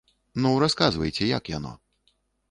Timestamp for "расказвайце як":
0.63-1.51